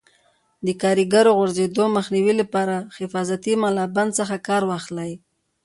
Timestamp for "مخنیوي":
1.97-2.33